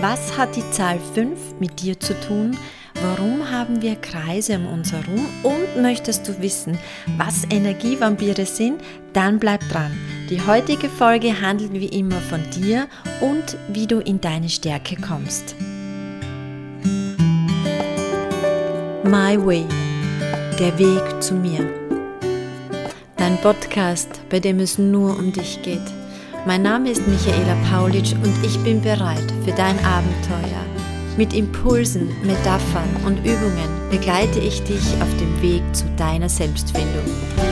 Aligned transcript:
Was 0.00 0.38
hat 0.38 0.54
die 0.54 0.70
Zahl 0.70 1.00
5 1.14 1.58
mit 1.58 1.80
dir 1.82 1.98
zu 1.98 2.14
tun? 2.20 2.56
Warum 3.02 3.50
haben 3.50 3.82
wir 3.82 3.96
Kreise 3.96 4.56
um 4.56 4.66
uns 4.68 4.92
herum? 4.92 5.26
Und 5.42 5.82
möchtest 5.82 6.28
du 6.28 6.40
wissen, 6.40 6.78
was 7.16 7.42
Energievampire 7.50 8.46
sind? 8.46 8.80
Dann 9.12 9.40
bleib 9.40 9.60
dran. 9.68 9.90
Die 10.30 10.40
heutige 10.40 10.88
Folge 10.88 11.40
handelt 11.40 11.72
wie 11.72 11.86
immer 11.86 12.20
von 12.20 12.40
dir 12.50 12.86
und 13.20 13.56
wie 13.68 13.88
du 13.88 13.98
in 13.98 14.20
deine 14.20 14.48
Stärke 14.48 14.94
kommst. 14.94 15.56
My 19.02 19.36
Way. 19.36 19.64
Der 20.60 20.78
Weg 20.78 21.20
zu 21.20 21.34
mir. 21.34 21.68
Dein 23.16 23.36
Podcast, 23.38 24.20
bei 24.28 24.38
dem 24.38 24.60
es 24.60 24.78
nur 24.78 25.18
um 25.18 25.32
dich 25.32 25.60
geht. 25.62 25.82
Mein 26.48 26.62
Name 26.62 26.90
ist 26.90 27.06
Michaela 27.06 27.54
Paulitsch 27.70 28.14
und 28.24 28.32
ich 28.42 28.58
bin 28.60 28.80
bereit 28.80 29.30
für 29.44 29.52
dein 29.52 29.78
Abenteuer. 29.84 30.64
Mit 31.18 31.34
Impulsen, 31.34 32.08
Metaphern 32.24 32.88
und 33.04 33.18
Übungen 33.18 33.68
begleite 33.90 34.38
ich 34.38 34.62
dich 34.62 34.80
auf 35.02 35.14
dem 35.18 35.42
Weg 35.42 35.62
zu 35.74 35.84
deiner 35.98 36.30
Selbstfindung. 36.30 37.04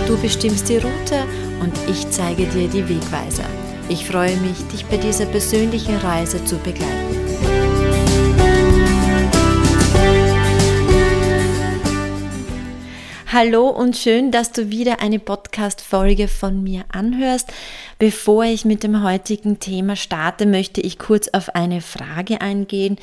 Du 0.06 0.16
bestimmst 0.16 0.70
die 0.70 0.78
Route 0.78 1.26
und 1.60 1.74
ich 1.90 2.08
zeige 2.08 2.46
dir 2.46 2.68
die 2.68 2.88
Wegweiser. 2.88 3.44
Ich 3.90 4.06
freue 4.06 4.38
mich, 4.38 4.66
dich 4.72 4.86
bei 4.86 4.96
dieser 4.96 5.26
persönlichen 5.26 5.96
Reise 5.96 6.42
zu 6.46 6.56
begleiten. 6.56 7.35
Hallo 13.38 13.68
und 13.68 13.98
schön, 13.98 14.30
dass 14.30 14.50
du 14.52 14.70
wieder 14.70 15.02
eine 15.02 15.18
Podcast-Folge 15.18 16.26
von 16.26 16.62
mir 16.62 16.86
anhörst. 16.90 17.52
Bevor 17.98 18.44
ich 18.44 18.64
mit 18.64 18.82
dem 18.82 19.02
heutigen 19.02 19.60
Thema 19.60 19.94
starte, 19.94 20.46
möchte 20.46 20.80
ich 20.80 20.98
kurz 20.98 21.28
auf 21.28 21.54
eine 21.54 21.82
Frage 21.82 22.40
eingehen, 22.40 22.96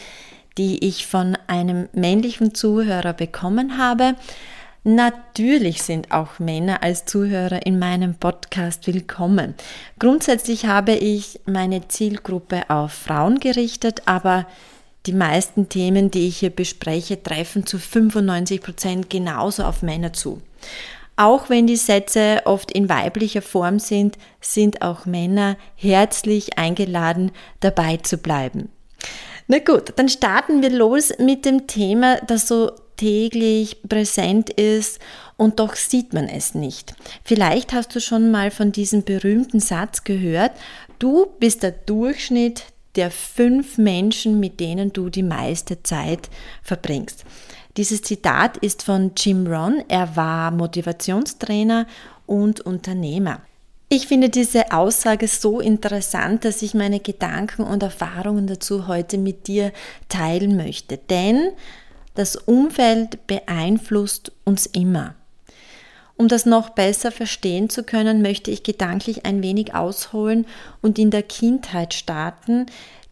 die 0.58 0.88
ich 0.88 1.06
von 1.06 1.38
einem 1.45 1.88
männlichen 1.94 2.56
Zuhörer 2.56 3.14
bekommen 3.14 3.78
habe. 3.78 4.16
Natürlich 4.84 5.84
sind 5.84 6.12
auch 6.12 6.40
Männer 6.40 6.81
als 6.81 7.06
Zuhörer 7.06 7.64
in 7.68 7.78
meinem 7.78 8.16
Podcast 8.16 8.88
willkommen. 8.88 9.53
Grundsätzlich 10.00 10.66
habe 10.66 10.94
ich 10.94 11.42
meine 11.45 11.88
Zielgruppe 11.90 12.72
auf 12.72 12.92
Frauen 12.92 13.40
gerichtet, 13.40 14.02
aber 14.08 14.47
die 15.06 15.14
meisten 15.14 15.70
Themen, 15.70 16.12
die 16.12 16.28
ich 16.28 16.38
hier 16.38 16.50
bespreche, 16.50 17.22
treffen 17.22 17.66
zu 17.66 17.78
95 17.78 18.62
Prozent 18.62 19.09
genauso 19.09 19.64
auf 19.64 19.82
Männer 19.82 20.14
zu. 20.14 20.42
Auch 21.16 21.50
wenn 21.50 21.68
die 21.68 21.76
Sätze 21.76 22.42
oft 22.46 22.72
in 22.72 22.90
weiblicher 22.90 23.42
Form 23.42 23.80
sind, 23.80 24.18
sind 24.42 24.81
auch 24.81 25.06
Männer 25.06 25.58
herzlich 25.76 26.58
eingeladen, 26.58 27.31
dabei 27.59 27.98
zu 27.98 28.18
bleiben. 28.18 28.70
Na 29.48 29.59
gut, 29.59 29.94
dann 29.98 30.09
starten 30.09 30.62
wir 30.62 30.72
los 30.72 31.12
mit 31.20 31.46
dem 31.46 31.68
Thema, 31.68 32.20
das 32.26 32.48
so 32.48 32.72
täglich 32.98 33.78
präsent 33.88 34.50
ist 34.50 35.00
und 35.38 35.59
doch 35.59 35.76
sieht 35.76 36.14
man 36.14 36.28
es 36.30 36.56
nicht. 36.56 36.96
Vielleicht 37.24 37.74
hast 37.74 37.94
du 37.96 38.00
schon 38.00 38.31
mal 38.31 38.50
von 38.50 38.72
diesem 38.72 39.04
berühmten 39.04 39.59
Satz 39.59 40.04
gehört, 40.04 40.52
du 41.00 41.28
bist 41.40 41.64
der 41.64 41.72
Durchschnitt 41.72 42.64
der 42.95 43.11
fünf 43.11 43.77
Menschen, 43.77 44.39
mit 44.39 44.59
denen 44.59 44.94
du 44.94 45.09
die 45.09 45.23
meiste 45.23 45.81
Zeit 45.83 46.30
verbringst. 46.61 47.25
Dieses 47.77 48.02
Zitat 48.03 48.58
ist 48.58 48.83
von 48.83 49.11
Jim 49.17 49.47
Ron. 49.47 49.83
Er 49.88 50.16
war 50.16 50.52
Motivationstrainer 50.52 51.88
und 52.27 52.61
Unternehmer. 52.61 53.41
Ich 53.89 54.08
finde 54.08 54.30
diese 54.30 54.72
Aussage 54.72 55.27
so 55.27 55.59
interessant, 55.59 56.45
dass 56.45 56.61
ich 56.61 56.73
meine 56.73 57.00
Gedanken 57.00 57.63
und 57.63 57.83
Erfahrungen 57.83 58.47
dazu 58.47 58.88
heute 58.88 59.17
mit 59.17 59.47
dir 59.47 59.72
teilen 60.09 60.55
möchte. 60.55 60.97
Denn 60.97 61.50
das 62.16 62.35
Umfeld 62.35 63.25
beeinflusst 63.28 64.31
uns 64.45 64.66
immer. 64.68 65.16
Um 66.23 66.29
das 66.29 66.45
noch 66.45 66.69
besser 66.69 67.11
verstehen 67.11 67.69
zu 67.69 67.84
können, 67.84 68.22
möchte 68.22 68.50
ich 68.50 68.63
gedanklich 68.63 69.25
ein 69.25 69.44
wenig 69.44 69.75
ausholen 69.75 70.45
und 70.81 70.97
in 70.97 71.11
der 71.11 71.22
Kindheit 71.22 71.94
starten, 71.94 72.67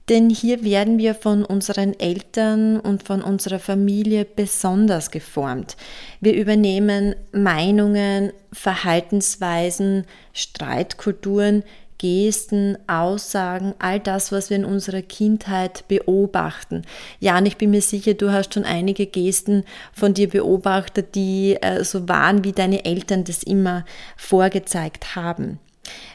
denn 0.07 0.29
hier 0.29 0.63
werden 0.63 0.97
wir 0.97 1.13
von 1.13 1.43
unseren 1.43 1.93
Eltern 1.99 2.79
und 2.79 3.03
von 3.03 3.21
unserer 3.21 3.59
Familie 3.59 4.23
besonders 4.23 5.11
geformt. 5.11 5.75
Wir 6.21 6.35
übernehmen 6.35 7.13
Meinungen, 7.33 8.31
Verhaltensweisen, 8.53 10.05
Streitkulturen, 10.31 11.63
Gesten, 12.01 12.79
Aussagen, 12.87 13.75
all 13.77 13.99
das, 13.99 14.31
was 14.31 14.49
wir 14.49 14.57
in 14.57 14.65
unserer 14.65 15.03
Kindheit 15.03 15.87
beobachten. 15.87 16.81
Jan, 17.19 17.45
ich 17.45 17.57
bin 17.57 17.69
mir 17.69 17.83
sicher, 17.83 18.15
du 18.15 18.31
hast 18.31 18.55
schon 18.55 18.65
einige 18.65 19.05
Gesten 19.05 19.65
von 19.93 20.15
dir 20.15 20.27
beobachtet, 20.27 21.13
die 21.13 21.57
äh, 21.61 21.83
so 21.83 22.09
waren, 22.09 22.43
wie 22.43 22.53
deine 22.53 22.85
Eltern 22.85 23.23
das 23.23 23.43
immer 23.43 23.85
vorgezeigt 24.17 25.15
haben. 25.15 25.59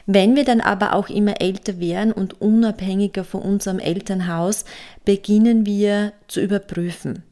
Wenn 0.05 0.35
wir 0.35 0.43
dann 0.43 0.59
aber 0.59 0.93
auch 0.93 1.07
immer 1.07 1.39
älter 1.39 1.79
werden 1.79 2.11
und 2.11 2.41
unabhängiger 2.41 3.23
von 3.23 3.41
unserem 3.41 3.79
Elternhaus, 3.79 4.65
beginnen 5.05 5.65
wir 5.65 6.11
zu 6.27 6.41
überprüfen. 6.41 7.23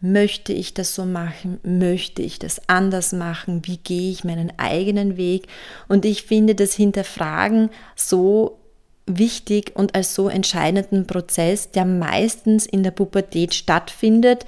Möchte 0.00 0.52
ich 0.52 0.74
das 0.74 0.94
so 0.94 1.04
machen? 1.04 1.58
Möchte 1.64 2.22
ich 2.22 2.38
das 2.38 2.68
anders 2.68 3.12
machen? 3.12 3.62
Wie 3.64 3.78
gehe 3.78 4.12
ich 4.12 4.22
meinen 4.22 4.52
eigenen 4.56 5.16
Weg? 5.16 5.48
Und 5.88 6.04
ich 6.04 6.22
finde 6.22 6.54
das 6.54 6.74
Hinterfragen 6.74 7.70
so 7.96 8.58
wichtig 9.06 9.72
und 9.74 9.96
als 9.96 10.14
so 10.14 10.28
entscheidenden 10.28 11.06
Prozess, 11.06 11.72
der 11.72 11.84
meistens 11.84 12.66
in 12.66 12.82
der 12.84 12.92
Pubertät 12.92 13.54
stattfindet. 13.54 14.44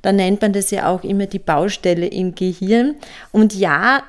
Da 0.00 0.12
nennt 0.12 0.40
man 0.40 0.52
das 0.52 0.70
ja 0.70 0.88
auch 0.88 1.04
immer 1.04 1.26
die 1.26 1.38
Baustelle 1.38 2.06
im 2.06 2.34
Gehirn. 2.34 2.94
Und 3.30 3.54
ja, 3.54 4.02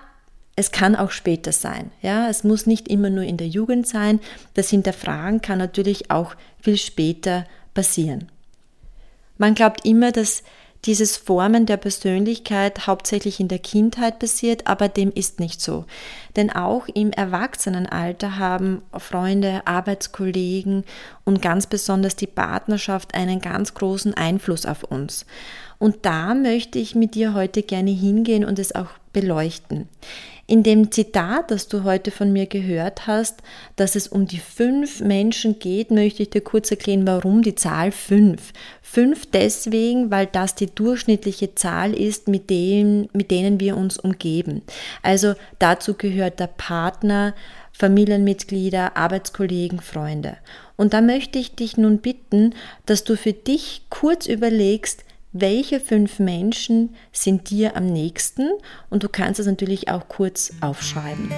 es 0.56 0.72
kann 0.72 0.96
auch 0.96 1.12
später 1.12 1.52
sein. 1.52 1.92
Ja, 2.02 2.30
es 2.30 2.46
muss 2.46 2.66
nicht 2.66 2.88
immer 2.88 3.10
nur 3.10 3.24
in 3.24 3.36
der 3.36 3.48
Jugend 3.48 3.88
sein. 3.88 4.22
Das 4.54 4.70
Hinterfragen 4.70 5.42
kann 5.42 5.58
natürlich 5.58 6.12
auch 6.12 6.36
viel 6.62 6.78
später 6.78 7.46
passieren. 7.74 8.30
Man 9.38 9.56
glaubt 9.56 9.86
immer, 9.86 10.14
dass 10.14 10.44
dieses 10.86 11.18
Formen 11.18 11.66
der 11.66 11.78
Persönlichkeit 11.78 12.88
hauptsächlich 12.88 13.40
in 13.40 13.48
der 13.48 13.60
Kindheit 13.60 14.20
passiert, 14.20 14.68
aber 14.68 14.88
dem 14.88 15.12
ist 15.12 15.40
nicht 15.40 15.62
so. 15.62 15.86
Denn 16.36 16.52
auch 16.52 16.88
im 16.94 17.12
Erwachsenenalter 17.12 18.38
haben 18.38 18.82
Freunde, 18.98 19.62
Arbeitskollegen 19.66 20.84
und 21.24 21.42
ganz 21.42 21.68
besonders 21.68 22.16
die 22.16 22.28
Partnerschaft 22.28 23.16
einen 23.16 23.42
ganz 23.42 23.74
großen 23.74 24.14
Einfluss 24.14 24.66
auf 24.66 24.84
uns. 24.84 25.26
Und 25.80 26.06
da 26.06 26.34
möchte 26.34 26.80
ich 26.80 26.96
mit 26.96 27.16
dir 27.16 27.34
heute 27.34 27.64
gerne 27.64 27.92
hingehen 27.92 28.46
und 28.46 28.60
es 28.60 28.76
auch 28.76 28.90
beleuchten. 29.14 29.88
In 30.48 30.62
dem 30.62 30.92
Zitat, 30.92 31.50
das 31.50 31.68
du 31.70 31.84
heute 31.84 32.12
von 32.12 32.32
mir 32.32 32.46
gehört 32.46 33.08
hast, 33.08 33.42
dass 33.78 33.96
es 33.96 34.08
um 34.08 34.28
die 34.28 34.38
fünf 34.38 35.00
Menschen 35.00 35.58
geht, 35.58 35.90
möchte 35.90 36.22
ich 36.22 36.30
dir 36.30 36.42
kurz 36.42 36.70
erklären, 36.70 37.08
warum 37.08 37.42
die 37.42 37.56
Zahl 37.56 37.92
fünf. 37.92 38.54
Fünf 38.84 39.26
deswegen, 39.26 40.12
weil 40.12 40.28
das 40.28 40.54
die 40.54 40.68
durchschnittliche 40.68 41.56
Zahl 41.56 41.96
ist, 41.96 42.28
mit, 42.28 42.52
dem, 42.52 43.10
mit 43.12 43.32
denen 43.32 43.60
wir 43.60 43.76
uns 43.76 43.98
umgeben. 43.98 44.62
Also 45.02 45.34
dazu 45.58 45.96
gehört 45.96 46.40
der 46.40 46.48
Partner, 46.48 47.34
Familienmitglieder, 47.72 48.96
Arbeitskollegen, 48.96 49.82
Freunde. 49.82 50.38
Und 50.78 50.94
da 50.94 51.02
möchte 51.02 51.40
ich 51.40 51.56
dich 51.56 51.76
nun 51.76 51.98
bitten, 51.98 52.54
dass 52.86 53.04
du 53.04 53.18
für 53.18 53.34
dich 53.34 53.82
kurz 53.90 54.28
überlegst, 54.28 55.04
welche 55.38 55.82
fünf 55.82 56.20
Menschen 56.20 56.96
sind 57.12 57.50
dir 57.50 57.76
am 57.76 57.88
nächsten 57.88 58.52
und 58.90 59.04
du 59.04 59.10
kannst 59.10 59.38
es 59.42 59.46
natürlich 59.46 59.90
auch 59.90 60.08
kurz 60.08 60.54
aufschreiben. 60.62 61.30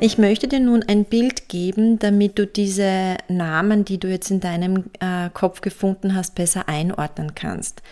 Ich 0.00 0.18
möchte 0.18 0.46
dir 0.46 0.60
nun 0.60 0.84
ein 0.86 1.06
Bild 1.06 1.48
geben, 1.48 1.98
damit 1.98 2.38
du 2.38 2.46
diese 2.46 3.16
Namen, 3.28 3.86
die 3.86 3.98
du 3.98 4.08
jetzt 4.08 4.30
in 4.30 4.40
deinem 4.40 4.84
äh, 5.00 5.30
Kopf 5.32 5.62
gefunden 5.62 6.14
hast, 6.14 6.34
besser 6.34 6.68
einordnen 6.68 7.34
kannst. 7.34 7.82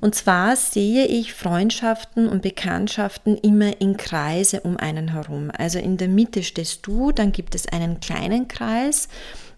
Und 0.00 0.14
zwar 0.14 0.54
sehe 0.56 1.06
ich 1.06 1.34
Freundschaften 1.34 2.28
und 2.28 2.42
Bekanntschaften 2.42 3.36
immer 3.36 3.80
in 3.80 3.96
Kreise 3.96 4.60
um 4.60 4.76
einen 4.76 5.12
herum. 5.12 5.50
Also 5.56 5.78
in 5.78 5.96
der 5.96 6.08
Mitte 6.08 6.42
stehst 6.42 6.86
du, 6.86 7.10
dann 7.10 7.32
gibt 7.32 7.54
es 7.54 7.66
einen 7.66 7.98
kleinen 8.00 8.46
Kreis, 8.46 9.08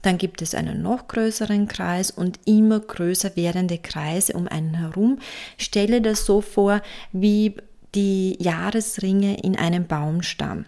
dann 0.03 0.17
gibt 0.17 0.41
es 0.41 0.55
einen 0.55 0.81
noch 0.83 1.09
größeren 1.09 1.69
Kreis 1.69 2.11
und 2.11 2.41
immer 2.47 2.81
größer 2.81 3.37
werdende 3.37 3.79
Kreise 3.79 4.33
um 4.33 4.49
einen 4.49 4.75
herum. 4.75 5.19
Stelle 5.59 6.01
das 6.01 6.25
so 6.25 6.41
vor 6.41 6.81
wie 7.13 7.57
die 7.95 8.37
Jahresringe 8.41 9.43
in 9.43 9.57
einem 9.57 9.87
Baumstamm. 9.87 10.65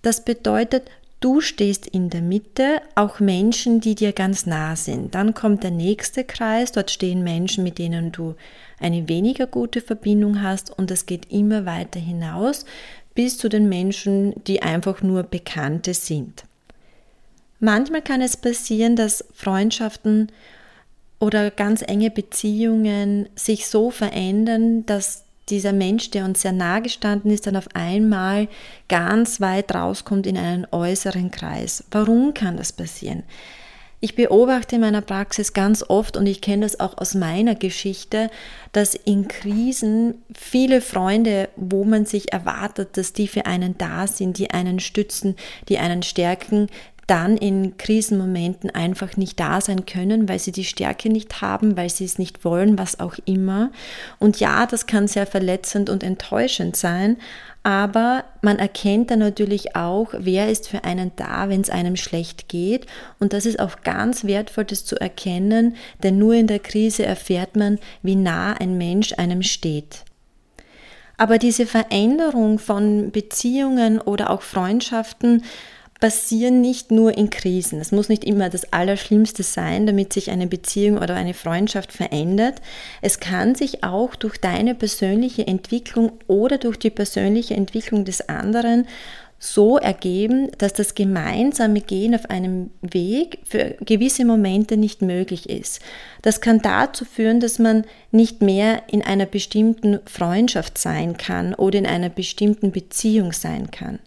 Das 0.00 0.24
bedeutet, 0.24 0.90
Du 1.22 1.40
stehst 1.40 1.86
in 1.86 2.10
der 2.10 2.20
Mitte, 2.20 2.82
auch 2.96 3.20
Menschen, 3.20 3.80
die 3.80 3.94
dir 3.94 4.12
ganz 4.12 4.44
nah 4.44 4.74
sind. 4.74 5.14
Dann 5.14 5.34
kommt 5.34 5.62
der 5.62 5.70
nächste 5.70 6.24
Kreis, 6.24 6.72
dort 6.72 6.90
stehen 6.90 7.22
Menschen, 7.22 7.62
mit 7.62 7.78
denen 7.78 8.10
du 8.10 8.34
eine 8.80 9.08
weniger 9.08 9.46
gute 9.46 9.80
Verbindung 9.82 10.42
hast 10.42 10.76
und 10.76 10.90
es 10.90 11.06
geht 11.06 11.30
immer 11.30 11.64
weiter 11.64 12.00
hinaus, 12.00 12.66
bis 13.14 13.38
zu 13.38 13.48
den 13.48 13.68
Menschen, 13.68 14.34
die 14.48 14.62
einfach 14.62 15.00
nur 15.00 15.22
Bekannte 15.22 15.94
sind. 15.94 16.42
Manchmal 17.60 18.02
kann 18.02 18.20
es 18.20 18.36
passieren, 18.36 18.96
dass 18.96 19.24
Freundschaften 19.32 20.32
oder 21.20 21.52
ganz 21.52 21.82
enge 21.82 22.10
Beziehungen 22.10 23.28
sich 23.36 23.68
so 23.68 23.92
verändern, 23.92 24.84
dass 24.86 25.22
dieser 25.52 25.72
Mensch, 25.72 26.10
der 26.10 26.24
uns 26.24 26.42
sehr 26.42 26.52
nahe 26.52 26.82
gestanden 26.82 27.30
ist, 27.30 27.46
dann 27.46 27.56
auf 27.56 27.68
einmal 27.74 28.48
ganz 28.88 29.40
weit 29.40 29.72
rauskommt 29.72 30.26
in 30.26 30.36
einen 30.36 30.66
äußeren 30.72 31.30
Kreis. 31.30 31.84
Warum 31.90 32.34
kann 32.34 32.56
das 32.56 32.72
passieren? 32.72 33.22
Ich 34.04 34.16
beobachte 34.16 34.74
in 34.74 34.80
meiner 34.80 35.00
Praxis 35.00 35.52
ganz 35.52 35.84
oft 35.88 36.16
und 36.16 36.26
ich 36.26 36.40
kenne 36.40 36.62
das 36.62 36.80
auch 36.80 36.98
aus 36.98 37.14
meiner 37.14 37.54
Geschichte, 37.54 38.30
dass 38.72 38.96
in 38.96 39.28
Krisen 39.28 40.14
viele 40.36 40.80
Freunde, 40.80 41.50
wo 41.54 41.84
man 41.84 42.04
sich 42.04 42.32
erwartet, 42.32 42.96
dass 42.96 43.12
die 43.12 43.28
für 43.28 43.46
einen 43.46 43.78
da 43.78 44.08
sind, 44.08 44.38
die 44.38 44.50
einen 44.50 44.80
stützen, 44.80 45.36
die 45.68 45.78
einen 45.78 46.02
stärken, 46.02 46.66
dann 47.12 47.36
in 47.36 47.76
Krisenmomenten 47.76 48.70
einfach 48.70 49.18
nicht 49.18 49.38
da 49.38 49.60
sein 49.60 49.84
können, 49.84 50.30
weil 50.30 50.38
sie 50.38 50.50
die 50.50 50.64
Stärke 50.64 51.10
nicht 51.10 51.42
haben, 51.42 51.76
weil 51.76 51.90
sie 51.90 52.06
es 52.06 52.18
nicht 52.18 52.42
wollen, 52.42 52.78
was 52.78 53.00
auch 53.00 53.16
immer. 53.26 53.70
Und 54.18 54.40
ja, 54.40 54.64
das 54.64 54.86
kann 54.86 55.06
sehr 55.08 55.26
verletzend 55.26 55.90
und 55.90 56.02
enttäuschend 56.02 56.74
sein, 56.74 57.18
aber 57.64 58.24
man 58.40 58.58
erkennt 58.58 59.10
dann 59.10 59.18
natürlich 59.18 59.76
auch, 59.76 60.08
wer 60.16 60.48
ist 60.48 60.70
für 60.70 60.84
einen 60.84 61.12
da, 61.16 61.50
wenn 61.50 61.60
es 61.60 61.68
einem 61.68 61.96
schlecht 61.96 62.48
geht. 62.48 62.86
Und 63.20 63.34
das 63.34 63.44
ist 63.44 63.60
auch 63.60 63.82
ganz 63.82 64.24
wertvoll, 64.24 64.64
das 64.64 64.86
zu 64.86 64.98
erkennen, 64.98 65.76
denn 66.02 66.16
nur 66.16 66.32
in 66.32 66.46
der 66.46 66.60
Krise 66.60 67.04
erfährt 67.04 67.56
man, 67.56 67.78
wie 68.02 68.16
nah 68.16 68.54
ein 68.54 68.78
Mensch 68.78 69.12
einem 69.18 69.42
steht. 69.42 70.06
Aber 71.18 71.36
diese 71.36 71.66
Veränderung 71.66 72.58
von 72.58 73.10
Beziehungen 73.10 74.00
oder 74.00 74.30
auch 74.30 74.40
Freundschaften 74.40 75.42
passieren 76.02 76.60
nicht 76.60 76.90
nur 76.90 77.16
in 77.16 77.30
Krisen. 77.30 77.80
Es 77.80 77.92
muss 77.92 78.08
nicht 78.08 78.24
immer 78.24 78.50
das 78.50 78.72
Allerschlimmste 78.72 79.44
sein, 79.44 79.86
damit 79.86 80.12
sich 80.12 80.32
eine 80.32 80.48
Beziehung 80.48 80.96
oder 80.98 81.14
eine 81.14 81.32
Freundschaft 81.32 81.92
verändert. 81.92 82.56
Es 83.02 83.20
kann 83.20 83.54
sich 83.54 83.84
auch 83.84 84.16
durch 84.16 84.36
deine 84.38 84.74
persönliche 84.74 85.46
Entwicklung 85.46 86.10
oder 86.26 86.58
durch 86.58 86.76
die 86.76 86.90
persönliche 86.90 87.54
Entwicklung 87.54 88.04
des 88.04 88.28
anderen 88.28 88.88
so 89.38 89.78
ergeben, 89.78 90.50
dass 90.58 90.72
das 90.72 90.96
gemeinsame 90.96 91.80
Gehen 91.80 92.16
auf 92.16 92.28
einem 92.28 92.70
Weg 92.80 93.38
für 93.44 93.76
gewisse 93.84 94.24
Momente 94.24 94.76
nicht 94.76 95.02
möglich 95.02 95.48
ist. 95.48 95.80
Das 96.22 96.40
kann 96.40 96.60
dazu 96.62 97.04
führen, 97.04 97.38
dass 97.38 97.60
man 97.60 97.84
nicht 98.10 98.42
mehr 98.42 98.82
in 98.88 99.02
einer 99.02 99.26
bestimmten 99.26 100.00
Freundschaft 100.06 100.78
sein 100.78 101.16
kann 101.16 101.54
oder 101.54 101.78
in 101.78 101.86
einer 101.86 102.08
bestimmten 102.08 102.72
Beziehung 102.72 103.32
sein 103.32 103.70
kann 103.70 104.00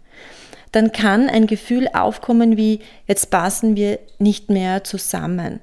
dann 0.76 0.92
kann 0.92 1.30
ein 1.30 1.48
Gefühl 1.48 1.88
aufkommen 1.94 2.58
wie, 2.58 2.82
jetzt 3.08 3.30
passen 3.32 3.76
wir 3.78 4.00
nicht 4.20 4.50
mehr 4.50 4.84
zusammen. 4.84 5.62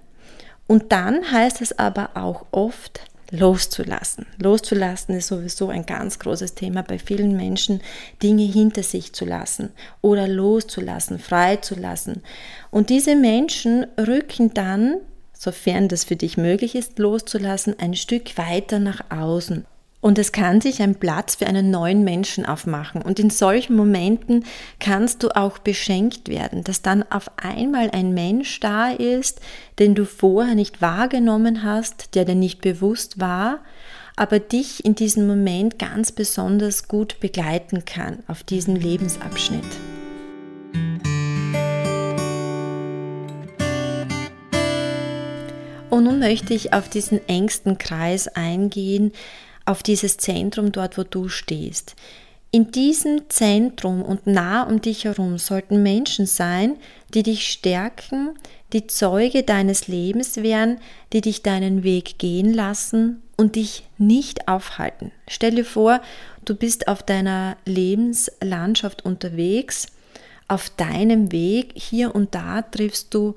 Und 0.66 0.90
dann 0.90 1.30
heißt 1.30 1.60
es 1.60 1.78
aber 1.78 2.10
auch 2.14 2.46
oft, 2.50 3.02
loszulassen. 3.30 4.26
Loszulassen 4.38 5.16
ist 5.16 5.28
sowieso 5.28 5.68
ein 5.68 5.86
ganz 5.86 6.18
großes 6.18 6.54
Thema 6.54 6.82
bei 6.82 6.98
vielen 6.98 7.36
Menschen, 7.36 7.80
Dinge 8.22 8.44
hinter 8.44 8.82
sich 8.82 9.14
zu 9.14 9.24
lassen 9.24 9.70
oder 10.02 10.28
loszulassen, 10.28 11.18
freizulassen. 11.18 12.22
Und 12.70 12.90
diese 12.90 13.16
Menschen 13.16 13.86
rücken 13.98 14.52
dann, 14.54 14.96
sofern 15.32 15.88
das 15.88 16.04
für 16.04 16.16
dich 16.16 16.36
möglich 16.36 16.74
ist, 16.74 16.98
loszulassen, 16.98 17.78
ein 17.78 17.94
Stück 17.94 18.36
weiter 18.38 18.78
nach 18.78 19.10
außen. 19.10 19.66
Und 20.02 20.18
es 20.18 20.32
kann 20.32 20.60
sich 20.60 20.82
ein 20.82 20.96
Platz 20.96 21.36
für 21.36 21.46
einen 21.46 21.70
neuen 21.70 22.02
Menschen 22.02 22.44
aufmachen. 22.44 23.02
Und 23.02 23.20
in 23.20 23.30
solchen 23.30 23.76
Momenten 23.76 24.44
kannst 24.80 25.22
du 25.22 25.28
auch 25.28 25.58
beschenkt 25.58 26.28
werden, 26.28 26.64
dass 26.64 26.82
dann 26.82 27.04
auf 27.08 27.30
einmal 27.36 27.88
ein 27.92 28.12
Mensch 28.12 28.58
da 28.58 28.90
ist, 28.90 29.40
den 29.78 29.94
du 29.94 30.04
vorher 30.04 30.56
nicht 30.56 30.82
wahrgenommen 30.82 31.62
hast, 31.62 32.16
der 32.16 32.24
dir 32.24 32.34
nicht 32.34 32.62
bewusst 32.62 33.20
war, 33.20 33.60
aber 34.16 34.40
dich 34.40 34.84
in 34.84 34.96
diesem 34.96 35.28
Moment 35.28 35.78
ganz 35.78 36.10
besonders 36.10 36.88
gut 36.88 37.20
begleiten 37.20 37.84
kann 37.84 38.24
auf 38.26 38.42
diesem 38.42 38.74
Lebensabschnitt. 38.74 39.64
Und 45.90 46.04
nun 46.04 46.18
möchte 46.18 46.54
ich 46.54 46.72
auf 46.72 46.88
diesen 46.88 47.20
engsten 47.28 47.78
Kreis 47.78 48.26
eingehen, 48.26 49.12
auf 49.64 49.82
dieses 49.82 50.16
Zentrum 50.16 50.72
dort, 50.72 50.98
wo 50.98 51.02
du 51.02 51.28
stehst. 51.28 51.94
In 52.54 52.70
diesem 52.70 53.30
Zentrum 53.30 54.02
und 54.02 54.26
nah 54.26 54.64
um 54.64 54.82
dich 54.82 55.04
herum 55.04 55.38
sollten 55.38 55.82
Menschen 55.82 56.26
sein, 56.26 56.76
die 57.14 57.22
dich 57.22 57.48
stärken, 57.48 58.32
die 58.74 58.86
Zeuge 58.86 59.42
deines 59.42 59.88
Lebens 59.88 60.36
wären, 60.36 60.78
die 61.14 61.22
dich 61.22 61.42
deinen 61.42 61.82
Weg 61.82 62.18
gehen 62.18 62.52
lassen 62.52 63.22
und 63.36 63.56
dich 63.56 63.84
nicht 63.96 64.48
aufhalten. 64.48 65.12
Stell 65.28 65.54
dir 65.54 65.64
vor, 65.64 66.02
du 66.44 66.54
bist 66.54 66.88
auf 66.88 67.02
deiner 67.02 67.56
Lebenslandschaft 67.64 69.02
unterwegs, 69.02 69.86
auf 70.46 70.68
deinem 70.68 71.32
Weg, 71.32 71.72
hier 71.74 72.14
und 72.14 72.34
da 72.34 72.60
triffst 72.60 73.14
du 73.14 73.34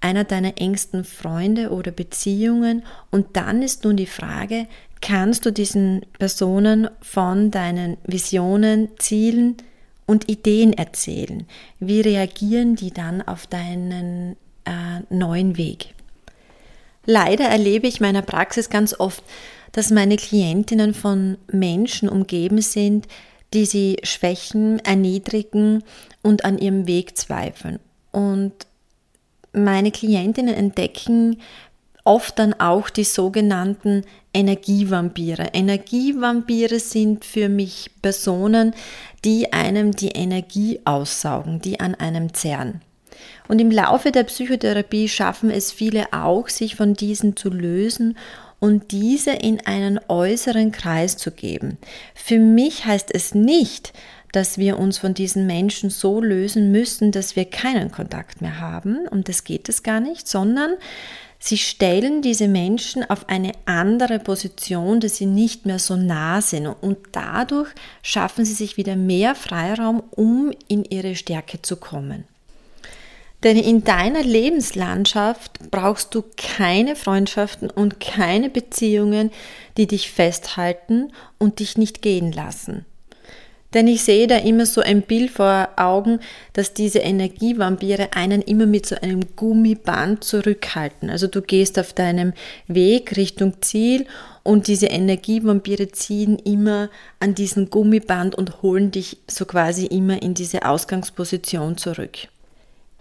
einer 0.00 0.24
deiner 0.24 0.58
engsten 0.58 1.04
Freunde 1.04 1.70
oder 1.70 1.90
Beziehungen 1.90 2.82
und 3.10 3.36
dann 3.36 3.62
ist 3.62 3.84
nun 3.84 3.96
die 3.96 4.06
Frage, 4.06 4.66
kannst 5.00 5.46
du 5.46 5.52
diesen 5.52 6.04
Personen 6.18 6.88
von 7.02 7.50
deinen 7.50 7.96
Visionen, 8.04 8.88
Zielen 8.98 9.56
und 10.06 10.28
Ideen 10.28 10.72
erzählen. 10.72 11.46
Wie 11.80 12.00
reagieren 12.00 12.76
die 12.76 12.92
dann 12.92 13.22
auf 13.22 13.46
deinen 13.46 14.36
äh, 14.64 15.02
neuen 15.10 15.56
Weg? 15.56 15.94
Leider 17.04 17.44
erlebe 17.44 17.86
ich 17.86 18.00
meiner 18.00 18.22
Praxis 18.22 18.68
ganz 18.68 18.98
oft, 18.98 19.22
dass 19.72 19.90
meine 19.90 20.16
Klientinnen 20.16 20.94
von 20.94 21.38
Menschen 21.52 22.08
umgeben 22.08 22.60
sind, 22.62 23.06
die 23.54 23.64
sie 23.64 23.96
schwächen, 24.02 24.80
erniedrigen 24.80 25.84
und 26.22 26.44
an 26.44 26.58
ihrem 26.58 26.86
Weg 26.86 27.16
zweifeln. 27.16 27.78
Und 28.10 28.52
meine 29.52 29.90
Klientinnen 29.90 30.54
entdecken 30.54 31.40
oft 32.04 32.38
dann 32.38 32.54
auch 32.54 32.88
die 32.88 33.04
sogenannten 33.04 34.04
Energievampire. 34.36 35.48
Energievampire 35.54 36.78
sind 36.78 37.24
für 37.24 37.48
mich 37.48 37.90
Personen, 38.02 38.74
die 39.24 39.54
einem 39.54 39.92
die 39.92 40.10
Energie 40.10 40.80
aussaugen, 40.84 41.62
die 41.62 41.80
an 41.80 41.94
einem 41.94 42.34
zerren. 42.34 42.82
Und 43.48 43.60
im 43.60 43.70
Laufe 43.70 44.12
der 44.12 44.24
Psychotherapie 44.24 45.08
schaffen 45.08 45.50
es 45.50 45.72
viele 45.72 46.12
auch, 46.12 46.50
sich 46.50 46.76
von 46.76 46.92
diesen 46.92 47.34
zu 47.34 47.48
lösen 47.48 48.18
und 48.60 48.92
diese 48.92 49.30
in 49.30 49.66
einen 49.66 49.98
äußeren 50.08 50.70
Kreis 50.70 51.16
zu 51.16 51.30
geben. 51.30 51.78
Für 52.14 52.38
mich 52.38 52.84
heißt 52.84 53.14
es 53.14 53.34
nicht, 53.34 53.94
dass 54.32 54.58
wir 54.58 54.78
uns 54.78 54.98
von 54.98 55.14
diesen 55.14 55.46
Menschen 55.46 55.88
so 55.88 56.20
lösen 56.20 56.72
müssen, 56.72 57.10
dass 57.10 57.36
wir 57.36 57.46
keinen 57.46 57.90
Kontakt 57.90 58.42
mehr 58.42 58.60
haben. 58.60 59.08
Und 59.08 59.30
das 59.30 59.44
geht 59.44 59.70
es 59.70 59.82
gar 59.82 60.00
nicht, 60.00 60.28
sondern 60.28 60.74
Sie 61.38 61.58
stellen 61.58 62.22
diese 62.22 62.48
Menschen 62.48 63.08
auf 63.08 63.28
eine 63.28 63.52
andere 63.66 64.18
Position, 64.18 65.00
dass 65.00 65.16
sie 65.16 65.26
nicht 65.26 65.66
mehr 65.66 65.78
so 65.78 65.96
nah 65.96 66.40
sind 66.40 66.66
und 66.66 66.98
dadurch 67.12 67.68
schaffen 68.02 68.44
sie 68.44 68.54
sich 68.54 68.76
wieder 68.76 68.96
mehr 68.96 69.34
Freiraum, 69.34 70.02
um 70.10 70.52
in 70.68 70.84
ihre 70.84 71.14
Stärke 71.14 71.60
zu 71.62 71.76
kommen. 71.76 72.24
Denn 73.42 73.58
in 73.58 73.84
deiner 73.84 74.22
Lebenslandschaft 74.22 75.70
brauchst 75.70 76.14
du 76.14 76.24
keine 76.36 76.96
Freundschaften 76.96 77.70
und 77.70 78.00
keine 78.00 78.48
Beziehungen, 78.48 79.30
die 79.76 79.86
dich 79.86 80.10
festhalten 80.10 81.12
und 81.38 81.60
dich 81.60 81.76
nicht 81.76 82.00
gehen 82.00 82.32
lassen. 82.32 82.86
Denn 83.76 83.88
ich 83.88 84.04
sehe 84.04 84.26
da 84.26 84.38
immer 84.38 84.64
so 84.64 84.80
ein 84.80 85.02
Bild 85.02 85.32
vor 85.32 85.68
Augen, 85.76 86.20
dass 86.54 86.72
diese 86.72 87.00
Energievampire 87.00 88.14
einen 88.14 88.40
immer 88.40 88.64
mit 88.64 88.86
so 88.86 88.96
einem 88.96 89.36
Gummiband 89.36 90.24
zurückhalten. 90.24 91.10
Also 91.10 91.26
du 91.26 91.42
gehst 91.42 91.78
auf 91.78 91.92
deinem 91.92 92.32
Weg 92.68 93.18
Richtung 93.18 93.60
Ziel 93.60 94.06
und 94.42 94.68
diese 94.68 94.86
Energievampire 94.86 95.92
ziehen 95.92 96.38
immer 96.38 96.88
an 97.20 97.34
diesen 97.34 97.68
Gummiband 97.68 98.34
und 98.34 98.62
holen 98.62 98.92
dich 98.92 99.18
so 99.28 99.44
quasi 99.44 99.84
immer 99.84 100.22
in 100.22 100.32
diese 100.32 100.64
Ausgangsposition 100.64 101.76
zurück. 101.76 102.16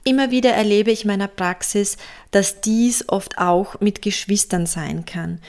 Immer 0.04 0.30
wieder 0.30 0.52
erlebe 0.52 0.92
ich 0.92 1.06
in 1.06 1.08
meiner 1.08 1.30
Praxis, 1.30 1.96
dass 2.32 2.60
dies 2.60 3.08
oft 3.08 3.38
auch 3.38 3.80
mit 3.80 4.02
Geschwistern 4.02 4.66
sein 4.66 5.06
kann. 5.06 5.40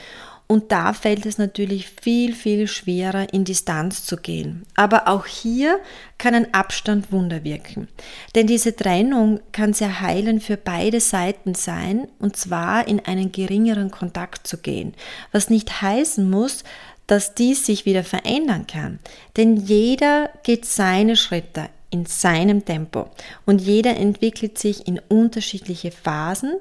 Und 0.47 0.71
da 0.71 0.93
fällt 0.93 1.25
es 1.25 1.37
natürlich 1.37 1.89
viel, 1.89 2.33
viel 2.33 2.67
schwerer, 2.67 3.33
in 3.33 3.43
Distanz 3.43 4.05
zu 4.05 4.15
gehen. 4.15 4.63
Aber 4.75 5.09
auch 5.09 5.25
hier 5.25 5.79
kann 6.17 6.33
ein 6.33 6.53
Abstand 6.53 7.11
Wunder 7.11 7.43
wirken. 7.43 7.89
Denn 8.33 8.47
diese 8.47 8.73
Trennung 8.73 9.41
kann 9.51 9.73
sehr 9.73 9.99
heilend 9.99 10.41
für 10.41 10.55
beide 10.55 11.01
Seiten 11.01 11.53
sein, 11.53 12.07
und 12.19 12.37
zwar 12.37 12.87
in 12.87 13.01
einen 13.05 13.33
geringeren 13.33 13.91
Kontakt 13.91 14.47
zu 14.47 14.57
gehen. 14.57 14.93
Was 15.33 15.49
nicht 15.49 15.81
heißen 15.81 16.29
muss, 16.29 16.63
dass 17.07 17.35
dies 17.35 17.65
sich 17.65 17.85
wieder 17.85 18.05
verändern 18.05 18.67
kann. 18.67 18.99
Denn 19.35 19.57
jeder 19.57 20.29
geht 20.43 20.65
seine 20.65 21.17
Schritte 21.17 21.69
in 21.89 22.05
seinem 22.05 22.65
Tempo 22.65 23.09
und 23.45 23.61
jeder 23.61 23.95
entwickelt 23.95 24.57
sich 24.57 24.87
in 24.87 24.99
unterschiedliche 25.07 25.91
Phasen, 25.91 26.55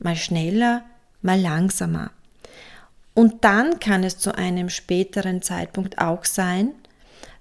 mal 0.00 0.16
schneller, 0.16 0.82
mal 1.22 1.40
langsamer. 1.40 2.10
Und 3.14 3.44
dann 3.44 3.78
kann 3.78 4.04
es 4.04 4.18
zu 4.18 4.34
einem 4.34 4.68
späteren 4.68 5.42
Zeitpunkt 5.42 5.98
auch 5.98 6.24
sein, 6.24 6.70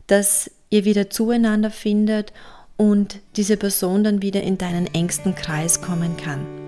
dass 0.07 0.51
ihr 0.69 0.85
wieder 0.85 1.09
zueinander 1.09 1.71
findet 1.71 2.33
und 2.77 3.19
diese 3.35 3.57
Person 3.57 4.03
dann 4.03 4.21
wieder 4.21 4.41
in 4.41 4.57
deinen 4.57 4.87
engsten 4.87 5.35
Kreis 5.35 5.81
kommen 5.81 6.17
kann. 6.17 6.60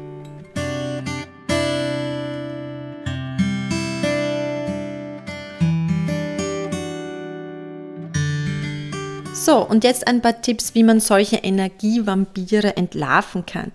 So, 9.45 9.57
und 9.57 9.83
jetzt 9.83 10.07
ein 10.07 10.21
paar 10.21 10.41
Tipps, 10.41 10.73
wie 10.73 10.83
man 10.83 11.01
solche 11.01 11.35
Energievampire 11.35 12.77
entlarven 12.77 13.45
kann. 13.45 13.73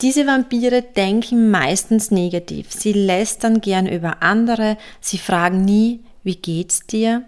Diese 0.00 0.26
Vampire 0.26 0.80
denken 0.80 1.50
meistens 1.50 2.10
negativ. 2.10 2.72
Sie 2.72 2.94
lästern 2.94 3.60
gern 3.60 3.86
über 3.86 4.22
andere, 4.22 4.78
sie 5.02 5.18
fragen 5.18 5.62
nie, 5.62 6.00
wie 6.24 6.36
geht's 6.36 6.86
dir? 6.86 7.26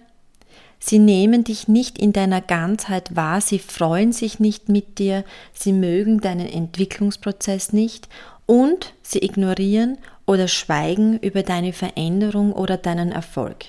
Sie 0.78 0.98
nehmen 0.98 1.44
dich 1.44 1.68
nicht 1.68 1.98
in 1.98 2.14
deiner 2.14 2.40
Ganzheit 2.40 3.14
wahr, 3.14 3.42
sie 3.42 3.58
freuen 3.58 4.12
sich 4.12 4.40
nicht 4.40 4.70
mit 4.70 4.98
dir, 4.98 5.22
sie 5.52 5.74
mögen 5.74 6.22
deinen 6.22 6.48
Entwicklungsprozess 6.48 7.74
nicht 7.74 8.08
und 8.46 8.94
sie 9.02 9.22
ignorieren 9.22 9.98
oder 10.24 10.48
schweigen 10.48 11.18
über 11.18 11.42
deine 11.42 11.74
Veränderung 11.74 12.54
oder 12.54 12.78
deinen 12.78 13.12
Erfolg. 13.12 13.66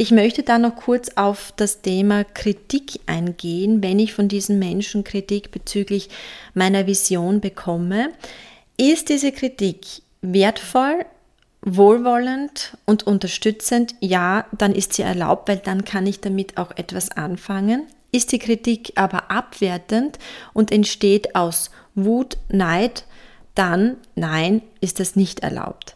Ich 0.00 0.12
möchte 0.12 0.42
da 0.42 0.56
noch 0.56 0.76
kurz 0.76 1.10
auf 1.16 1.52
das 1.56 1.82
Thema 1.82 2.24
Kritik 2.24 3.00
eingehen, 3.04 3.82
wenn 3.82 3.98
ich 3.98 4.14
von 4.14 4.28
diesen 4.28 4.58
Menschen 4.58 5.04
Kritik 5.04 5.50
bezüglich 5.50 6.08
meiner 6.54 6.86
Vision 6.86 7.42
bekomme. 7.42 8.08
Ist 8.78 9.10
diese 9.10 9.30
Kritik 9.30 9.84
wertvoll, 10.22 11.04
wohlwollend 11.60 12.78
und 12.86 13.06
unterstützend? 13.06 13.94
Ja, 14.00 14.46
dann 14.56 14.74
ist 14.74 14.94
sie 14.94 15.02
erlaubt, 15.02 15.50
weil 15.50 15.58
dann 15.58 15.84
kann 15.84 16.06
ich 16.06 16.20
damit 16.20 16.56
auch 16.56 16.70
etwas 16.78 17.10
anfangen. 17.10 17.86
Ist 18.10 18.32
die 18.32 18.38
Kritik 18.38 18.92
aber 18.94 19.30
abwertend 19.30 20.18
und 20.54 20.72
entsteht 20.72 21.34
aus 21.34 21.70
Wut, 21.94 22.38
Neid, 22.48 23.04
dann 23.54 23.98
nein, 24.14 24.62
ist 24.80 24.98
das 24.98 25.14
nicht 25.14 25.40
erlaubt. 25.40 25.94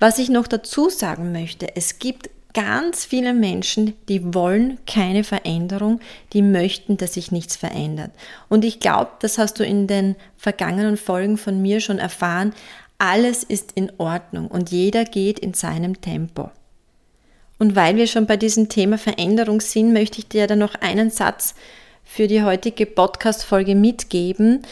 Was 0.00 0.18
ich 0.18 0.28
noch 0.28 0.48
dazu 0.48 0.90
sagen 0.90 1.32
möchte, 1.32 1.74
es 1.76 1.98
gibt 1.98 2.28
ganz 2.58 3.04
viele 3.04 3.34
Menschen, 3.34 3.94
die 4.08 4.34
wollen 4.34 4.78
keine 4.84 5.22
Veränderung, 5.22 6.00
die 6.32 6.42
möchten, 6.42 6.96
dass 6.96 7.14
sich 7.14 7.30
nichts 7.30 7.54
verändert. 7.54 8.10
Und 8.48 8.64
ich 8.64 8.80
glaube, 8.80 9.12
das 9.20 9.38
hast 9.38 9.60
du 9.60 9.64
in 9.64 9.86
den 9.86 10.16
vergangenen 10.36 10.96
Folgen 10.96 11.38
von 11.38 11.62
mir 11.62 11.78
schon 11.78 12.00
erfahren, 12.00 12.52
alles 12.98 13.44
ist 13.44 13.70
in 13.76 13.92
Ordnung 13.98 14.48
und 14.48 14.72
jeder 14.72 15.04
geht 15.04 15.38
in 15.38 15.54
seinem 15.54 16.00
Tempo. 16.00 16.50
Und 17.60 17.76
weil 17.76 17.94
wir 17.94 18.08
schon 18.08 18.26
bei 18.26 18.36
diesem 18.36 18.68
Thema 18.68 18.98
Veränderung 18.98 19.60
sind, 19.60 19.92
möchte 19.92 20.18
ich 20.18 20.26
dir 20.26 20.48
dann 20.48 20.58
noch 20.58 20.74
einen 20.74 21.10
Satz 21.10 21.54
für 22.02 22.26
die 22.26 22.42
heutige 22.42 22.86
Podcast-Folge 22.86 23.76
mitgeben. 23.76 24.62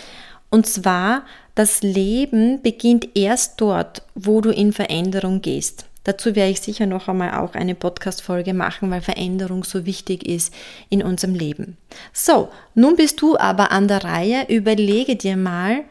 Und 0.51 0.67
zwar, 0.67 1.23
das 1.55 1.83
Leben 1.83 2.63
beginnt 2.63 3.17
erst 3.17 3.61
dort, 3.61 4.03
wo 4.17 4.41
du 4.41 4.51
in 4.51 4.73
Veränderung 4.73 5.41
gehst. 5.41 5.86
Dazu 6.07 6.37
werde 6.37 6.53
ich 6.53 6.61
sicher 6.61 6.87
noch 6.87 7.09
einmal 7.09 7.37
auch 7.37 7.55
eine 7.55 7.75
Podcast-Folge 7.75 8.55
machen, 8.55 8.93
weil 8.93 9.01
Veränderung 9.01 9.65
so 9.65 9.87
wichtig 9.87 10.25
ist 10.25 10.55
in 10.89 11.03
unserem 11.03 11.35
Leben. 11.35 11.77
So, 12.13 12.49
nun 12.77 12.95
bist 12.95 13.21
du 13.21 13.37
aber 13.37 13.73
an 13.73 13.89
der 13.89 14.05
Reihe. 14.05 14.47
Überlege 14.49 15.17
dir 15.17 15.37
mal, 15.37 15.83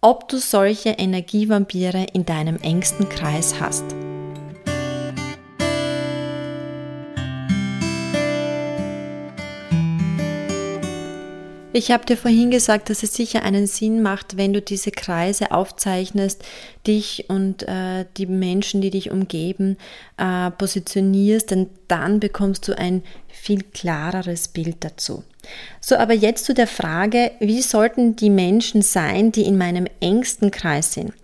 ob 0.00 0.28
du 0.28 0.38
solche 0.38 0.90
Energievampire 0.90 2.06
in 2.12 2.26
deinem 2.26 2.56
engsten 2.56 3.08
Kreis 3.08 3.60
hast. 3.60 3.84
Ich 11.72 11.92
habe 11.92 12.04
dir 12.04 12.16
vorhin 12.16 12.50
gesagt, 12.50 12.90
dass 12.90 13.04
es 13.04 13.14
sicher 13.14 13.44
einen 13.44 13.68
Sinn 13.68 14.02
macht, 14.02 14.36
wenn 14.36 14.52
du 14.52 14.60
diese 14.60 14.90
Kreise 14.90 15.52
aufzeichnest, 15.52 16.42
dich 16.84 17.26
und 17.28 17.62
äh, 17.62 18.06
die 18.16 18.26
Menschen, 18.26 18.80
die 18.80 18.90
dich 18.90 19.12
umgeben, 19.12 19.76
äh, 20.16 20.50
positionierst, 20.50 21.52
denn 21.52 21.70
dann 21.86 22.18
bekommst 22.18 22.66
du 22.66 22.76
ein 22.76 23.04
viel 23.28 23.62
klareres 23.62 24.48
Bild 24.48 24.78
dazu. 24.80 25.22
So, 25.82 25.96
aber 25.96 26.12
jetzt 26.12 26.44
zu 26.44 26.52
der 26.52 26.66
Frage, 26.66 27.30
wie 27.40 27.62
sollten 27.62 28.14
die 28.14 28.28
Menschen 28.28 28.82
sein, 28.82 29.32
die 29.32 29.42
in 29.42 29.56
meinem 29.56 29.86
engsten 30.00 30.50
Kreis 30.50 30.92
sind? 30.92 31.14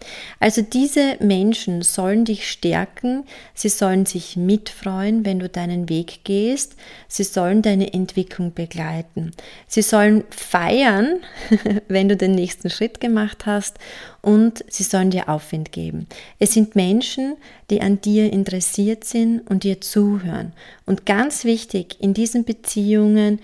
Also 0.41 0.63
diese 0.63 1.17
Menschen 1.21 1.83
sollen 1.83 2.25
dich 2.25 2.51
stärken, 2.51 3.25
sie 3.53 3.69
sollen 3.69 4.07
sich 4.07 4.37
mitfreuen, 4.37 5.27
wenn 5.27 5.41
du 5.41 5.51
deinen 5.51 5.91
Weg 5.91 6.25
gehst, 6.25 6.75
sie 7.07 7.25
sollen 7.25 7.61
deine 7.61 7.93
Entwicklung 7.93 8.55
begleiten, 8.55 9.33
sie 9.69 9.83
sollen 9.83 10.25
feiern, 10.31 11.21
wenn 11.89 12.09
du 12.09 12.17
den 12.17 12.35
nächsten 12.35 12.71
Schritt 12.71 12.99
gemacht 12.99 13.45
hast 13.45 13.77
und 14.23 14.65
sie 14.69 14.85
sollen 14.85 15.11
dir 15.11 15.29
Aufwind 15.29 15.71
geben. 15.71 16.07
Es 16.39 16.55
sind 16.55 16.77
Menschen, 16.77 17.37
die 17.69 17.83
an 17.83 18.01
dir 18.01 18.33
interessiert 18.33 19.05
sind 19.05 19.49
und 19.51 19.65
dir 19.65 19.83
zuhören. 19.83 20.55
Und 20.87 21.05
ganz 21.05 21.45
wichtig, 21.45 21.97
in 22.01 22.15
diesen 22.15 22.45
Beziehungen 22.45 23.41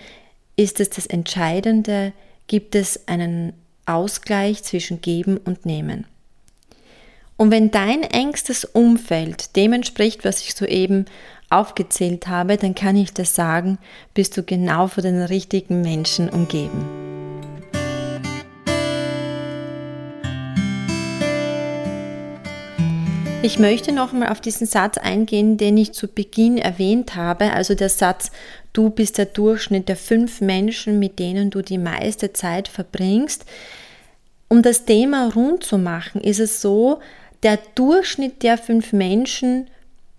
ist 0.55 0.79
es 0.79 0.89
das 0.89 1.05
Entscheidende, 1.05 2.13
gibt 2.47 2.75
es 2.75 3.07
einen 3.07 3.53
Ausgleich 3.85 4.63
zwischen 4.63 5.01
Geben 5.01 5.37
und 5.37 5.65
Nehmen. 5.65 6.05
Und 7.37 7.51
wenn 7.51 7.71
dein 7.71 8.03
engstes 8.03 8.63
Umfeld 8.63 9.55
dem 9.55 9.73
entspricht, 9.73 10.23
was 10.23 10.41
ich 10.41 10.53
soeben 10.53 11.05
aufgezählt 11.49 12.27
habe, 12.27 12.57
dann 12.57 12.75
kann 12.75 12.95
ich 12.95 13.13
dir 13.13 13.25
sagen, 13.25 13.77
bist 14.13 14.37
du 14.37 14.43
genau 14.43 14.87
von 14.87 15.03
den 15.03 15.21
richtigen 15.21 15.81
Menschen 15.81 16.29
umgeben. 16.29 17.12
Ich 23.43 23.59
möchte 23.59 23.91
nochmal 23.91 24.29
auf 24.29 24.39
diesen 24.39 24.65
Satz 24.65 24.97
eingehen, 24.97 25.57
den 25.57 25.75
ich 25.75 25.91
zu 25.91 26.07
Beginn 26.07 26.57
erwähnt 26.57 27.17
habe, 27.17 27.51
also 27.51 27.75
der 27.75 27.89
Satz, 27.89 28.31
du 28.71 28.89
bist 28.89 29.17
der 29.17 29.25
Durchschnitt 29.25 29.89
der 29.89 29.97
fünf 29.97 30.39
Menschen, 30.39 30.97
mit 30.97 31.19
denen 31.19 31.49
du 31.49 31.61
die 31.61 31.77
meiste 31.77 32.31
Zeit 32.31 32.69
verbringst. 32.69 33.43
Um 34.47 34.61
das 34.61 34.85
Thema 34.85 35.29
rund 35.35 35.65
zu 35.65 35.77
machen, 35.77 36.21
ist 36.21 36.39
es 36.39 36.61
so, 36.61 37.01
der 37.43 37.59
Durchschnitt 37.75 38.43
der 38.43 38.57
fünf 38.57 38.93
Menschen, 38.93 39.67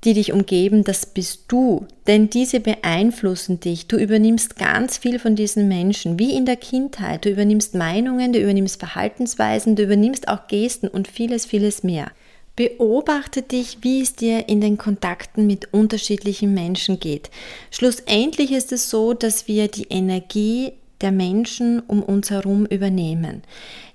die 0.05 0.13
dich 0.13 0.31
umgeben, 0.31 0.85
das 0.85 1.07
bist 1.07 1.45
du. 1.49 1.87
Denn 2.07 2.29
diese 2.29 2.61
beeinflussen 2.61 3.59
dich. 3.59 3.89
Du 3.89 3.97
übernimmst 3.97 4.59
ganz 4.59 4.99
viel 4.99 5.19
von 5.19 5.35
diesen 5.35 5.67
Menschen, 5.67 6.19
wie 6.19 6.37
in 6.37 6.45
der 6.45 6.57
Kindheit. 6.57 7.25
Du 7.25 7.31
übernimmst 7.31 7.75
Meinungen, 7.75 8.35
du 8.35 8.39
übernimmst 8.39 8.79
Verhaltensweisen, 8.79 9.77
du 9.77 9.85
übernimmst 9.85 10.29
auch 10.29 10.47
Gesten 10.47 10.89
und 10.89 11.09
vieles, 11.09 11.47
vieles 11.47 11.83
mehr. 11.83 12.11
Beobachte 12.57 13.43
dich, 13.43 13.79
wie 13.83 14.01
es 14.01 14.15
dir 14.15 14.49
in 14.49 14.61
den 14.61 14.79
Kontakten 14.79 15.47
mit 15.47 15.75
unterschiedlichen 15.75 16.55
Menschen 16.55 17.01
geht. 17.01 17.31
Schlussendlich 17.73 18.53
ist 18.53 18.71
es 18.71 18.91
so, 18.91 19.13
dass 19.13 19.49
wir 19.49 19.67
die 19.67 19.89
Energie 19.91 20.73
der 21.01 21.11
Menschen 21.11 21.81
um 21.81 22.03
uns 22.03 22.31
herum 22.31 22.65
übernehmen. 22.67 23.43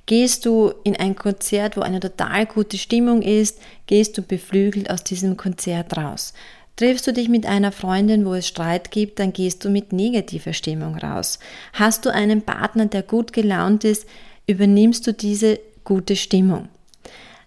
Gehst 0.08 0.46
du 0.46 0.74
in 0.84 0.96
ein 0.98 1.16
Konzert, 1.16 1.78
wo 1.78 1.82
eine 1.82 2.02
total 2.02 2.46
gute 2.48 2.78
Stimmung 2.78 3.22
ist, 3.22 3.60
gehst 3.86 4.18
du 4.18 4.24
beflügelt 4.24 4.90
aus 4.90 5.04
diesem 5.06 5.38
Konzert 5.38 5.96
raus. 5.96 6.34
Triffst 6.76 7.08
du 7.08 7.14
dich 7.14 7.30
mit 7.30 7.46
einer 7.46 7.72
Freundin, 7.72 8.26
wo 8.26 8.34
es 8.34 8.48
Streit 8.48 8.92
gibt, 8.92 9.20
dann 9.20 9.34
gehst 9.34 9.64
du 9.64 9.70
mit 9.70 9.94
negativer 9.94 10.54
Stimmung 10.54 10.98
raus. 10.98 11.40
Hast 11.74 12.06
du 12.06 12.10
einen 12.14 12.42
Partner, 12.42 12.88
der 12.88 13.04
gut 13.04 13.32
gelaunt 13.32 13.84
ist, 13.84 14.06
übernimmst 14.48 15.06
du 15.08 15.14
diese 15.14 15.60
gute 15.84 16.16
Stimmung. 16.16 16.70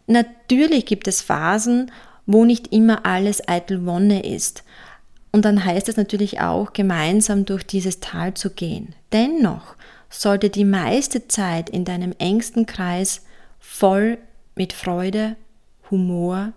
Natürlich 0.06 0.87
gibt 0.87 1.09
es 1.09 1.23
Phasen, 1.23 1.90
wo 2.26 2.44
nicht 2.44 2.73
immer 2.73 3.06
alles 3.06 3.47
eitel 3.49 3.85
Wonne 3.87 4.25
ist. 4.25 4.64
Und 5.32 5.44
dann 5.44 5.64
heißt 5.64 5.88
es 5.88 5.97
natürlich 5.97 6.40
auch, 6.40 6.73
gemeinsam 6.73 7.44
durch 7.44 7.64
dieses 7.64 8.00
Tal 8.00 8.35
zu 8.35 8.50
gehen. 8.50 8.94
Dennoch 9.12 9.76
sollte 10.11 10.50
die 10.50 10.66
meiste 10.66 11.26
Zeit 11.26 11.71
in 11.71 11.85
deinem 11.85 12.12
engsten 12.18 12.66
Kreis 12.66 13.25
voll 13.59 14.18
mit 14.54 14.73
Freude, 14.73 15.37
Humor, 15.90 16.52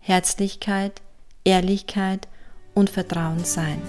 Herzlichkeit, 0.00 1.00
Ehrlichkeit 1.44 2.28
und 2.74 2.90
Vertrauen 2.90 3.44
sein. 3.44 3.80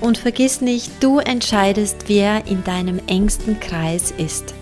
Und 0.00 0.18
vergiss 0.18 0.60
nicht, 0.60 1.02
du 1.02 1.18
entscheidest, 1.18 2.08
wer 2.08 2.46
in 2.46 2.62
deinem 2.62 3.00
engsten 3.06 3.58
Kreis 3.58 4.12
ist. 4.12 4.54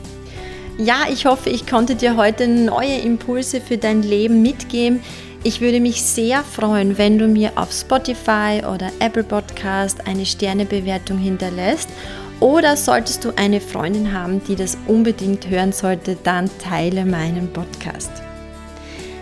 Ja, 0.78 1.06
ich 1.10 1.24
hoffe, 1.24 1.48
ich 1.48 1.66
konnte 1.66 1.94
dir 1.94 2.18
heute 2.18 2.46
neue 2.46 2.98
Impulse 2.98 3.62
für 3.62 3.78
dein 3.78 4.02
Leben 4.02 4.42
mitgeben. 4.42 5.00
Ich 5.42 5.62
würde 5.62 5.80
mich 5.80 6.02
sehr 6.02 6.42
freuen, 6.42 6.98
wenn 6.98 7.18
du 7.18 7.28
mir 7.28 7.52
auf 7.56 7.72
Spotify 7.72 8.60
oder 8.60 8.90
Apple 8.98 9.24
Podcast 9.24 10.06
eine 10.06 10.26
Sternebewertung 10.26 11.16
hinterlässt. 11.16 11.88
Oder 12.40 12.76
solltest 12.76 13.24
du 13.24 13.32
eine 13.36 13.62
Freundin 13.62 14.12
haben, 14.12 14.42
die 14.44 14.54
das 14.54 14.76
unbedingt 14.86 15.48
hören 15.48 15.72
sollte, 15.72 16.18
dann 16.22 16.50
teile 16.58 17.06
meinen 17.06 17.50
Podcast. 17.50 18.10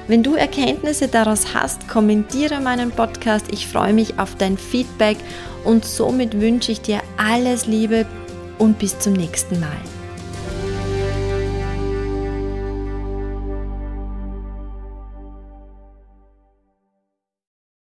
Wenn 0.09 0.25
du 0.25 0.35
Erkenntnisse 0.35 1.07
daraus 1.07 1.55
hast, 1.55 1.87
kommentiere 1.87 2.61
meinen 2.61 2.91
Podcast. 2.91 3.47
Ich 3.53 3.69
freue 3.69 3.93
mich 3.93 4.19
auf 4.19 4.35
dein 4.35 4.59
Feedback 4.59 5.19
und 5.63 5.85
somit 5.85 6.41
wünsche 6.41 6.73
ich 6.73 6.81
dir 6.81 7.01
alles 7.17 7.67
Liebe 7.67 8.07
und 8.59 8.81
bis 8.81 8.99
zum 8.99 9.13
nächsten 9.13 9.61
Mal. 9.61 9.94